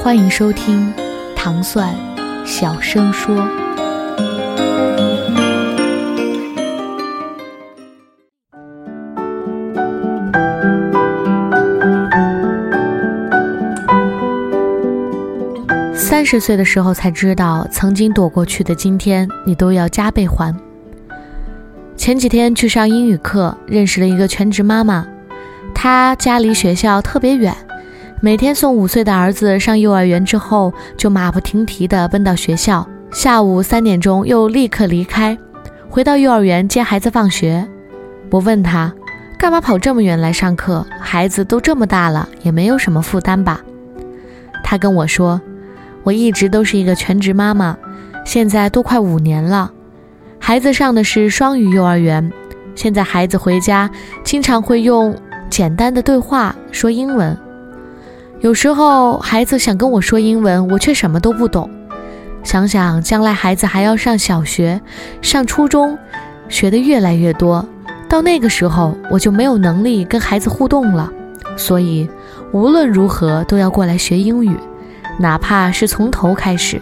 [0.00, 0.92] 欢迎收听
[1.34, 1.92] 糖蒜
[2.46, 3.36] 小声说。
[15.94, 20.54] 三十岁的时候才知道，曾经躲过去的今天，你都要加倍还。
[21.96, 25.06] 前几天去上英语课，认识了一个全职妈妈，
[25.74, 27.54] 她家离学校特别远。
[28.20, 35.38] 每天送五岁的儿子上幼儿园之后，就马不停蹄地奔到学校，下午三点钟又立刻离开，
[35.88, 37.64] 回到幼儿园接孩子放学。
[38.30, 38.92] 我问他，
[39.38, 40.84] 干嘛跑这么远来上课？
[40.98, 43.60] 孩子都这么大了，也没有什么负担吧？
[44.64, 45.40] 他跟我说，
[46.02, 47.76] 我一直都是一个全职妈妈，
[48.24, 49.70] 现在都快五年了，
[50.40, 52.32] 孩子上的是双语幼儿园，
[52.74, 53.88] 现在孩子回家
[54.24, 55.16] 经常会用
[55.48, 57.38] 简单的对话说英文。
[58.40, 61.68] 有时候孩子想跟我说英文，我却什么都不懂。
[62.44, 64.80] 想想将来孩子还要上小学、
[65.20, 65.98] 上初中，
[66.48, 67.68] 学的越来越多，
[68.08, 71.12] 到那个时候我就没有能力跟孩子互动了。
[71.56, 72.08] 所以
[72.52, 74.56] 无论如何都要过来学英语，
[75.18, 76.80] 哪怕是从头开始。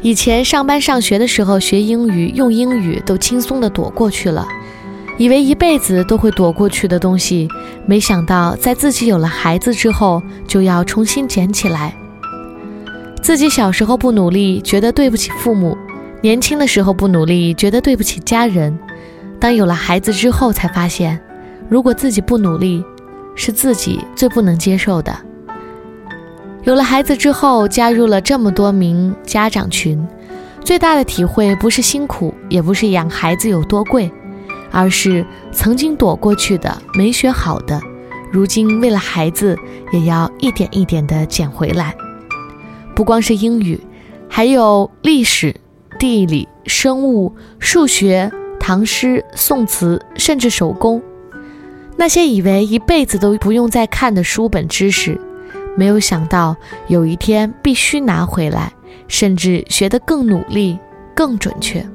[0.00, 4.46] 以前上班上学的时候学英语、用英语都轻松地躲过去了。
[5.18, 7.48] 以为一辈子都会躲过去的东西，
[7.86, 11.94] 没想到在自己有了孩子之后，就要重新捡起来。
[13.22, 15.76] 自己小时候不努力，觉得对不起父母；
[16.22, 18.76] 年轻的时候不努力，觉得对不起家人。
[19.38, 21.20] 当有了孩子之后，才发现，
[21.68, 22.84] 如果自己不努力，
[23.34, 25.16] 是自己最不能接受的。
[26.64, 30.04] 有了孩子之后，加入了这么多名家长群，
[30.64, 34.10] 最大的体会不是辛苦，也不是养孩子有多贵。
[34.72, 37.80] 而是曾经躲过去的、没学好的，
[38.32, 39.56] 如今为了孩子，
[39.92, 41.94] 也要一点一点地捡回来。
[42.94, 43.78] 不光是英语，
[44.28, 45.54] 还有历史、
[45.98, 51.00] 地理、生物、数学、唐诗、宋词，甚至手工。
[51.96, 55.20] 那些以为一辈子都不用再看的书本知识，
[55.76, 56.56] 没有想到
[56.88, 58.72] 有一天必须拿回来，
[59.08, 60.78] 甚至学得更努力、
[61.14, 61.86] 更准确。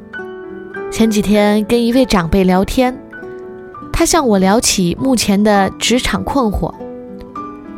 [0.89, 2.97] 前几天跟一位长辈聊天，
[3.93, 6.73] 他向我聊起目前的职场困惑。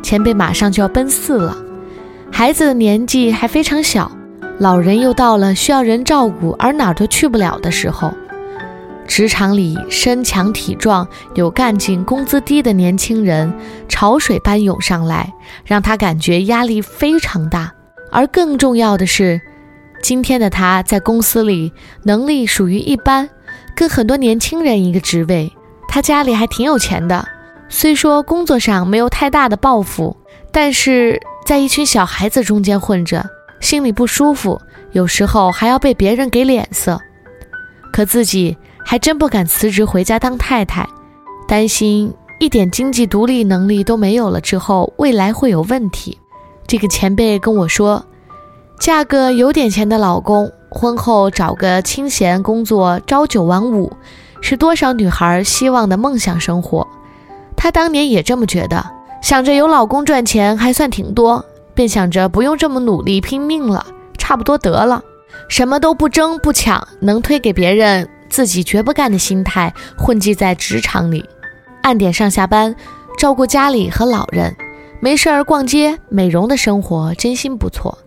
[0.02, 1.54] 前辈马上就要奔四了，
[2.32, 4.10] 孩子的年纪还非常小，
[4.58, 8.10] 老人又到了需要人照顾而哪儿都去不了的时候。
[9.06, 13.52] 职场里身强体壮、有干劲、工资低的年轻人
[13.88, 15.30] 潮水般涌上来，
[15.64, 17.72] 让他感觉压力非常大。
[18.12, 19.40] 而更重要的是。
[20.02, 21.72] 今天的他在公司里
[22.02, 23.28] 能力属于一般，
[23.74, 25.52] 跟很多年轻人一个职位。
[25.86, 27.26] 他家里还挺有钱的，
[27.68, 30.16] 虽说工作上没有太大的抱负，
[30.52, 33.28] 但是在一群小孩子中间混着，
[33.60, 34.60] 心里不舒服，
[34.92, 37.00] 有时候还要被别人给脸色。
[37.92, 40.88] 可自己还真不敢辞职回家当太太，
[41.46, 46.16] 担心一点经济独立能力都没有了之后，未来会有问题。
[46.66, 48.04] 这个前辈跟我说。
[48.80, 53.92] 嫁个有点钱的老公，婚后找个清闲工作，朝九晚五，
[54.40, 56.88] 是多少女孩希望的梦想生活。
[57.54, 58.82] 她当年也这么觉得，
[59.20, 63.84] 想着有老公赚钱还算挺多，便想着不用这么努力拼命了，
[64.16, 65.04] 差不多得了，
[65.50, 71.22] 什么都不争不抢，能推给别人，自己绝不干的心态混迹在职场里，
[71.82, 72.74] 按点上下班，
[73.18, 74.56] 照顾家里和老人，
[75.00, 77.98] 没事儿逛街美容的生活，真心不错。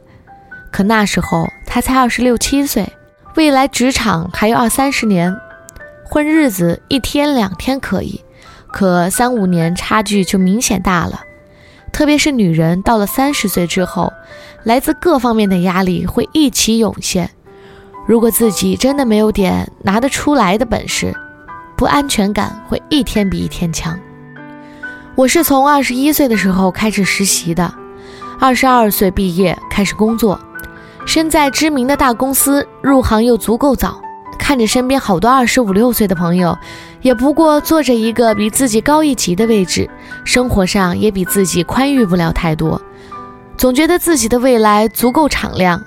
[0.74, 2.92] 可那时候他才二十六七岁，
[3.36, 5.34] 未来职场还有二三十年，
[6.04, 8.20] 混日子一天两天可以，
[8.72, 11.22] 可三五年差距就明显大了。
[11.92, 14.12] 特别是女人到了三十岁之后，
[14.64, 17.30] 来自各方面的压力会一起涌现。
[18.08, 21.16] 如果自己真的没有点拿得出来的本事，
[21.78, 23.98] 不安全感会一天比一天强。
[25.14, 27.72] 我是从二十一岁的时候开始实习的，
[28.40, 30.40] 二十二岁毕业开始工作。
[31.06, 34.02] 身在知名的大公司，入行又足够早，
[34.40, 36.58] 看着身边好多二十五六岁的朋友，
[37.02, 39.90] 也不过坐着一个比自己高一级的位置，
[40.24, 42.82] 生活上也比自己宽裕不了太多。
[43.58, 45.84] 总觉得自己的未来足够敞亮，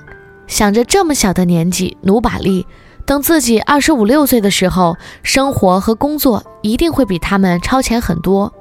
[0.47, 2.67] 想着这么小的年纪努把力，
[3.05, 8.53] 等自己二十五六岁的时候，生活和工作一定会比他们超前很多。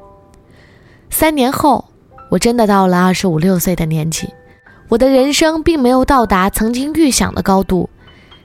[1.11, 1.85] 三年后，
[2.31, 4.27] 我真的到了二十五六岁的年纪，
[4.89, 7.89] 我的人生并没有到达曾经预想的高度，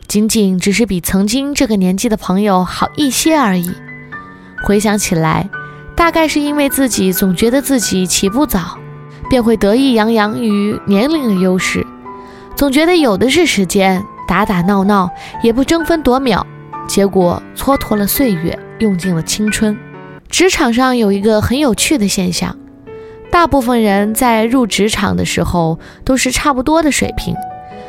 [0.07, 3.71] 仅仅只是比曾经这个年纪的朋友好一些而已。
[4.65, 5.49] 回想起来，
[5.95, 8.79] 大概是因为自己总觉得自己起步早。
[9.29, 11.87] 便会得意洋洋于年龄的优势，
[12.57, 15.09] 总觉得有的是时间打打闹闹，
[15.41, 16.45] 也不争分夺秒，
[16.89, 19.79] 结果蹉跎了岁月，用尽了青春。
[20.29, 22.59] 职场上有一个很有趣的现象，
[23.31, 27.35] 大部分人在入职场的时候都是差不多的水平，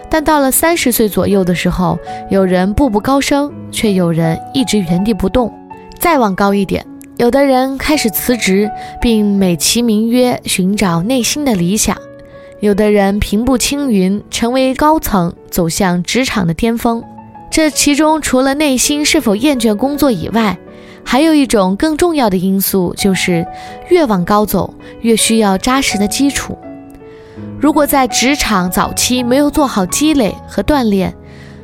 [0.10, 1.98] 但到了三十岁左右的时候，
[2.30, 5.52] 有人步步高升，却有人一直原地不动。
[6.00, 6.86] 再往高一点。
[7.18, 11.96] 有的人开始辞职，并美其名曰寻找内心的理想；
[12.60, 17.04] 有的人平步青云，成为高层，走向职场的巅峰。
[17.52, 20.58] 这其中，除了内心是否厌倦工作以外，
[21.04, 23.46] 还有一种更重要的因素，就是
[23.90, 26.58] 越往高走，越需要扎实的基础。
[27.60, 31.14] 如果在职场早期没有做好积累和锻炼，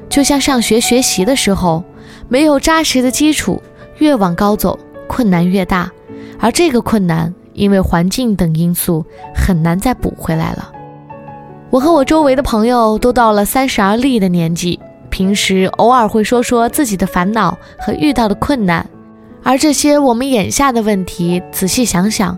[0.10, 1.84] 就像上学学习的时候，
[2.28, 3.62] 没有扎实的基础，
[3.98, 4.78] 越往高走。
[5.10, 5.90] 困难越大，
[6.38, 10.70] 而这个困难因为环境等因素很难再补回来了。
[11.70, 14.78] 我和我周围的朋友都到了三十而立的年纪，
[15.10, 18.86] 平时偶尔会说说自己的烦恼和遇到的困难，
[19.44, 22.38] 而这些我们眼下的问题，仔细想想，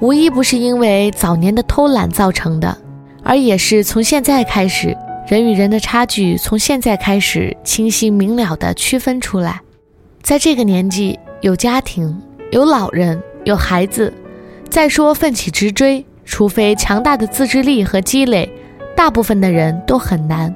[0.00, 2.76] 无一不是因为早年的偷懒造成的，
[3.22, 4.96] 而也是从现在开始，
[5.26, 9.60] 人与人的差距从现在开始清晰明了地区分出来，
[10.22, 11.18] 在这个年纪。
[11.42, 12.18] 有家庭，
[12.50, 14.12] 有老人，有孩子。
[14.70, 18.50] 再说奋起直追，除非强大的自制力和积累，
[18.96, 20.52] 大部分的人都很难，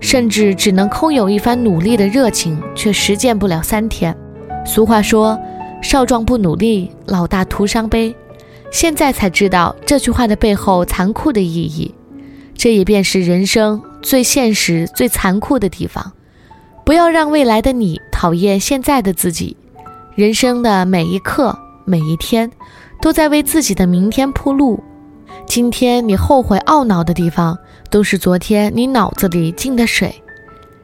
[0.00, 4.14] 甚至只能空有一番努力的热情，却实践不了三天。
[4.66, 5.38] 俗话说
[5.80, 8.14] ：“少壮不努力，老大徒伤悲。”
[8.74, 11.94] 现在才知道这句话的背后残酷的意义。
[12.56, 16.12] 这也便是人生最现实、最残酷的地方。
[16.84, 19.56] 不要让未来的你讨厌现在的自己。
[20.16, 22.50] 人生的每一刻、每一天，
[23.00, 24.82] 都在为自己的明天铺路。
[25.46, 27.56] 今天你后悔懊恼的地方，
[27.90, 30.12] 都是昨天你脑子里进的水。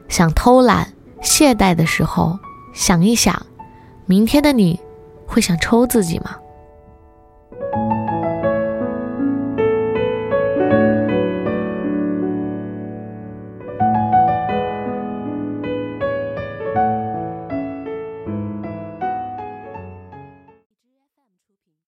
[0.07, 0.87] 想偷懒、
[1.21, 2.39] 懈怠的时候，
[2.73, 3.45] 想一想，
[4.05, 4.79] 明天的你
[5.27, 6.37] 会想抽自己吗？